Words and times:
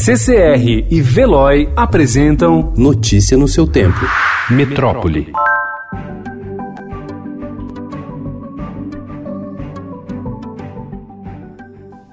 CCR 0.00 0.86
e 0.88 1.02
Veloy 1.02 1.68
apresentam 1.74 2.72
Notícia 2.76 3.36
no 3.36 3.48
seu 3.48 3.66
tempo. 3.66 3.98
Metrópole. 4.48 5.32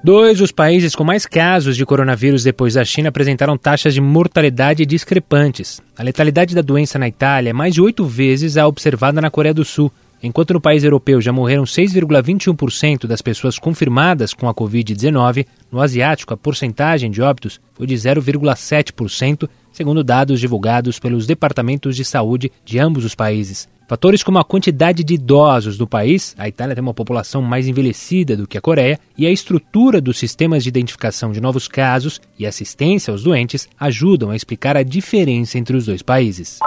Dois 0.02 0.38
dos 0.38 0.50
países 0.50 0.96
com 0.96 1.04
mais 1.04 1.26
casos 1.26 1.76
de 1.76 1.86
coronavírus 1.86 2.42
depois 2.42 2.74
da 2.74 2.84
China 2.84 3.08
apresentaram 3.08 3.56
taxas 3.56 3.94
de 3.94 4.00
mortalidade 4.00 4.84
discrepantes. 4.84 5.80
A 5.96 6.02
letalidade 6.02 6.56
da 6.56 6.62
doença 6.62 6.98
na 6.98 7.06
Itália 7.06 7.50
é 7.50 7.52
mais 7.52 7.72
de 7.72 7.80
oito 7.80 8.04
vezes 8.04 8.56
a 8.56 8.66
observada 8.66 9.20
na 9.20 9.30
Coreia 9.30 9.54
do 9.54 9.64
Sul. 9.64 9.92
Enquanto 10.22 10.54
no 10.54 10.60
país 10.60 10.82
europeu 10.82 11.20
já 11.20 11.32
morreram 11.32 11.64
6,21% 11.64 13.06
das 13.06 13.20
pessoas 13.20 13.58
confirmadas 13.58 14.32
com 14.32 14.48
a 14.48 14.54
Covid-19, 14.54 15.46
no 15.70 15.80
asiático 15.80 16.32
a 16.32 16.36
porcentagem 16.36 17.10
de 17.10 17.20
óbitos 17.20 17.60
foi 17.74 17.86
de 17.86 17.94
0,7%, 17.94 19.48
segundo 19.72 20.02
dados 20.02 20.40
divulgados 20.40 20.98
pelos 20.98 21.26
departamentos 21.26 21.94
de 21.94 22.04
saúde 22.04 22.50
de 22.64 22.78
ambos 22.78 23.04
os 23.04 23.14
países. 23.14 23.68
Fatores 23.88 24.24
como 24.24 24.38
a 24.38 24.44
quantidade 24.44 25.04
de 25.04 25.14
idosos 25.14 25.78
do 25.78 25.86
país, 25.86 26.34
a 26.36 26.48
Itália 26.48 26.74
tem 26.74 26.82
uma 26.82 26.92
população 26.92 27.40
mais 27.40 27.68
envelhecida 27.68 28.36
do 28.36 28.46
que 28.46 28.58
a 28.58 28.60
Coreia, 28.60 28.98
e 29.16 29.26
a 29.26 29.30
estrutura 29.30 30.00
dos 30.00 30.18
sistemas 30.18 30.64
de 30.64 30.70
identificação 30.70 31.30
de 31.30 31.40
novos 31.40 31.68
casos 31.68 32.20
e 32.36 32.44
assistência 32.44 33.12
aos 33.12 33.22
doentes 33.22 33.68
ajudam 33.78 34.30
a 34.30 34.36
explicar 34.36 34.76
a 34.76 34.82
diferença 34.82 35.56
entre 35.56 35.76
os 35.76 35.86
dois 35.86 36.02
países. 36.02 36.58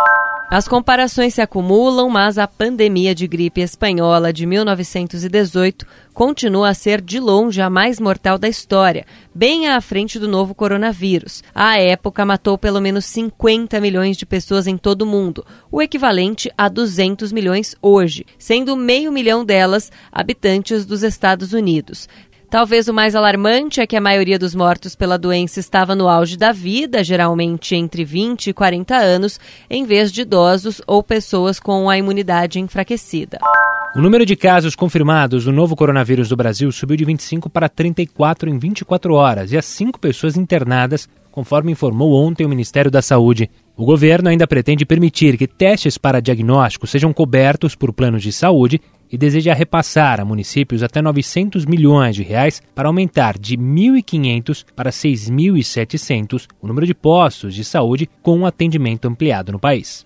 As 0.51 0.67
comparações 0.67 1.35
se 1.35 1.41
acumulam, 1.41 2.09
mas 2.09 2.39
a 2.39 2.47
pandemia 2.47 3.13
de 3.13 3.27
gripe 3.27 3.61
espanhola 3.61 4.33
de 4.33 4.47
1918 4.47 5.85
continua 6.11 6.69
a 6.69 6.73
ser 6.73 7.01
de 7.01 7.19
longe 7.19 7.61
a 7.61 7.69
mais 7.69 7.99
mortal 7.99 8.39
da 8.39 8.49
história, 8.49 9.05
bem 9.33 9.67
à 9.67 9.79
frente 9.79 10.17
do 10.17 10.27
novo 10.27 10.55
coronavírus. 10.55 11.43
A 11.53 11.77
época 11.77 12.25
matou 12.25 12.57
pelo 12.57 12.81
menos 12.81 13.05
50 13.05 13.79
milhões 13.79 14.17
de 14.17 14.25
pessoas 14.25 14.65
em 14.65 14.75
todo 14.75 15.03
o 15.03 15.05
mundo, 15.05 15.45
o 15.71 15.83
equivalente 15.83 16.51
a 16.57 16.67
200 16.67 17.31
milhões 17.31 17.75
hoje, 17.79 18.25
sendo 18.39 18.75
meio 18.75 19.11
milhão 19.11 19.45
delas 19.45 19.91
habitantes 20.11 20.83
dos 20.83 21.03
Estados 21.03 21.53
Unidos. 21.53 22.09
Talvez 22.49 22.87
o 22.87 22.93
mais 22.93 23.15
alarmante 23.15 23.79
é 23.79 23.85
que 23.85 23.95
a 23.95 24.01
maioria 24.01 24.39
dos 24.39 24.55
mortos 24.55 24.95
pela 24.95 25.19
doença 25.19 25.59
estava 25.59 25.93
no 25.93 26.09
auge 26.09 26.35
da 26.35 26.51
vida, 26.51 27.03
geralmente 27.03 27.75
entre 27.75 28.03
20 28.03 28.47
e 28.47 28.53
40 28.53 28.95
anos, 28.95 29.39
em 29.69 29.85
vez 29.85 30.11
de 30.11 30.21
idosos 30.21 30.81
ou 30.87 31.03
pessoas 31.03 31.59
com 31.59 31.87
a 31.87 31.95
imunidade 31.95 32.59
enfraquecida. 32.59 33.37
O 33.95 34.01
número 34.01 34.25
de 34.25 34.35
casos 34.35 34.75
confirmados 34.75 35.45
do 35.45 35.51
novo 35.51 35.75
coronavírus 35.75 36.29
do 36.29 36.35
Brasil 36.35 36.71
subiu 36.71 36.97
de 36.97 37.05
25 37.05 37.51
para 37.51 37.69
34 37.69 38.49
em 38.49 38.57
24 38.57 39.13
horas 39.13 39.51
e 39.51 39.57
as 39.57 39.65
cinco 39.65 39.99
pessoas 39.99 40.35
internadas, 40.35 41.07
conforme 41.31 41.71
informou 41.71 42.13
ontem 42.15 42.45
o 42.45 42.49
Ministério 42.49 42.89
da 42.89 43.03
Saúde. 43.03 43.47
O 43.77 43.85
governo 43.85 44.27
ainda 44.27 44.47
pretende 44.47 44.87
permitir 44.87 45.37
que 45.37 45.47
testes 45.47 45.99
para 45.99 46.19
diagnóstico 46.19 46.87
sejam 46.87 47.13
cobertos 47.13 47.75
por 47.75 47.93
planos 47.93 48.23
de 48.23 48.31
saúde 48.31 48.81
e 49.11 49.17
deseja 49.17 49.53
repassar 49.53 50.19
a 50.19 50.25
municípios 50.25 50.83
até 50.83 51.01
900 51.01 51.65
milhões 51.65 52.15
de 52.15 52.23
reais 52.23 52.61
para 52.75 52.87
aumentar 52.87 53.37
de 53.37 53.57
1.500 53.57 54.65
para 54.75 54.91
6.700 54.91 56.47
o 56.61 56.67
número 56.67 56.85
de 56.85 56.93
postos 56.93 57.55
de 57.55 57.63
saúde 57.63 58.09
com 58.21 58.39
um 58.39 58.45
atendimento 58.45 59.07
ampliado 59.07 59.51
no 59.51 59.59
país. 59.59 60.03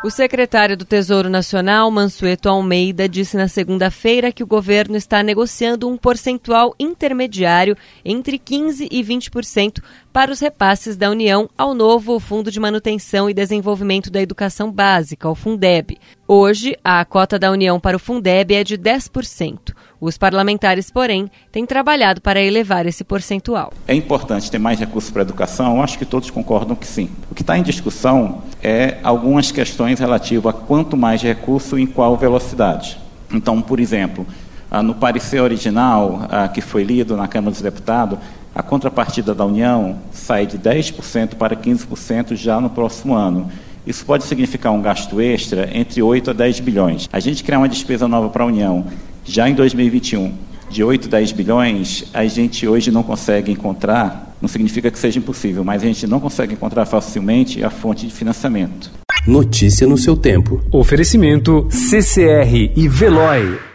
O 0.00 0.10
secretário 0.10 0.76
do 0.76 0.84
Tesouro 0.84 1.28
Nacional, 1.28 1.90
Mansueto 1.90 2.48
Almeida, 2.48 3.08
disse 3.08 3.36
na 3.36 3.48
segunda-feira 3.48 4.30
que 4.30 4.44
o 4.44 4.46
governo 4.46 4.96
está 4.96 5.24
negociando 5.24 5.88
um 5.88 5.96
percentual 5.96 6.72
intermediário 6.78 7.76
entre 8.04 8.38
15% 8.38 8.86
e 8.92 9.02
20% 9.02 9.82
para 10.12 10.30
os 10.30 10.38
repasses 10.38 10.96
da 10.96 11.10
União 11.10 11.50
ao 11.58 11.74
novo 11.74 12.20
Fundo 12.20 12.48
de 12.48 12.60
Manutenção 12.60 13.28
e 13.28 13.34
Desenvolvimento 13.34 14.08
da 14.08 14.22
Educação 14.22 14.70
Básica, 14.70 15.28
o 15.28 15.34
Fundeb. 15.34 15.98
Hoje, 16.28 16.76
a 16.84 17.04
cota 17.04 17.36
da 17.36 17.50
União 17.50 17.80
para 17.80 17.96
o 17.96 18.00
Fundeb 18.00 18.54
é 18.54 18.62
de 18.62 18.78
10%. 18.78 19.74
Os 20.00 20.16
parlamentares, 20.16 20.92
porém, 20.92 21.28
têm 21.50 21.66
trabalhado 21.66 22.20
para 22.20 22.40
elevar 22.40 22.86
esse 22.86 23.02
percentual. 23.02 23.72
É 23.86 23.94
importante 23.94 24.48
ter 24.48 24.58
mais 24.58 24.78
recursos 24.78 25.10
para 25.10 25.22
a 25.22 25.24
educação? 25.24 25.82
Acho 25.82 25.98
que 25.98 26.04
todos 26.04 26.30
concordam 26.30 26.76
que 26.76 26.86
sim. 26.86 27.10
O 27.28 27.34
que 27.34 27.42
está 27.42 27.58
em 27.58 27.62
discussão 27.64 28.42
é 28.62 28.98
algumas 29.02 29.50
questões 29.50 29.98
relativas 29.98 30.54
a 30.54 30.56
quanto 30.56 30.96
mais 30.96 31.20
recurso 31.20 31.76
e 31.76 31.82
em 31.82 31.86
qual 31.86 32.16
velocidade. 32.16 32.96
Então, 33.32 33.60
por 33.60 33.80
exemplo, 33.80 34.24
ah, 34.70 34.84
no 34.84 34.94
parecer 34.94 35.40
original 35.40 36.26
ah, 36.30 36.46
que 36.46 36.60
foi 36.60 36.84
lido 36.84 37.16
na 37.16 37.26
Câmara 37.26 37.50
dos 37.50 37.60
Deputados, 37.60 38.20
a 38.54 38.62
contrapartida 38.62 39.34
da 39.34 39.44
União 39.44 39.98
sai 40.12 40.46
de 40.46 40.56
10% 40.58 41.34
para 41.34 41.56
15% 41.56 42.36
já 42.36 42.60
no 42.60 42.70
próximo 42.70 43.14
ano. 43.14 43.50
Isso 43.86 44.04
pode 44.04 44.24
significar 44.24 44.70
um 44.72 44.82
gasto 44.82 45.20
extra 45.20 45.70
entre 45.72 46.02
8 46.02 46.30
a 46.30 46.32
10 46.34 46.60
bilhões. 46.60 47.08
A 47.10 47.18
gente 47.20 47.42
criar 47.42 47.58
uma 47.58 47.68
despesa 47.68 48.06
nova 48.06 48.28
para 48.28 48.44
a 48.44 48.46
União 48.46 48.84
já 49.28 49.48
em 49.48 49.54
2021, 49.54 50.32
de 50.70 50.82
8, 50.82 51.08
10 51.08 51.32
bilhões, 51.32 52.04
a 52.14 52.24
gente 52.26 52.66
hoje 52.66 52.90
não 52.90 53.02
consegue 53.02 53.52
encontrar, 53.52 54.36
não 54.40 54.48
significa 54.48 54.90
que 54.90 54.98
seja 54.98 55.18
impossível, 55.18 55.62
mas 55.62 55.82
a 55.82 55.86
gente 55.86 56.06
não 56.06 56.18
consegue 56.18 56.54
encontrar 56.54 56.86
facilmente 56.86 57.62
a 57.62 57.70
fonte 57.70 58.06
de 58.06 58.12
financiamento. 58.12 58.90
Notícia 59.26 59.86
no 59.86 59.98
seu 59.98 60.16
tempo. 60.16 60.62
Oferecimento 60.72 61.66
CCR 61.70 62.72
e 62.74 62.88
Veloy. 62.88 63.67